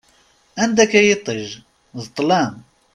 Anda-k 0.63 0.93
a 0.99 1.01
yiṭij, 1.07 1.45
d 2.01 2.03
ṭṭlam! 2.09 2.53